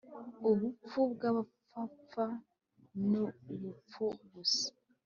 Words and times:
ubupfu 0.49 0.99
bw’abapfapfa 1.13 2.25
ni 3.09 3.19
ubupfu 3.53 4.03
gusa 4.33 4.67